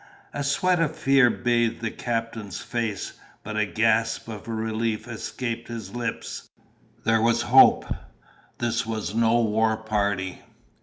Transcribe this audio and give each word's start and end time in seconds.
A 0.33 0.43
sweat 0.43 0.79
of 0.81 0.95
fear 0.95 1.29
bathed 1.29 1.81
the 1.81 1.91
captain's 1.91 2.59
face, 2.59 3.19
but 3.43 3.55
a 3.55 3.67
gasp 3.67 4.27
of 4.27 4.47
relief 4.47 5.07
escaped 5.07 5.67
his 5.67 5.95
lips. 5.95 6.49
There 7.05 7.21
was 7.21 7.43
hope. 7.43 7.85
This 8.57 8.83
was 8.83 9.13
no 9.13 9.39
war 9.43 9.77
party. 9.77 10.41